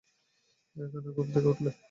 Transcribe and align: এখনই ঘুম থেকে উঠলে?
এখনই 0.75 1.11
ঘুম 1.15 1.27
থেকে 1.33 1.47
উঠলে? 1.47 1.71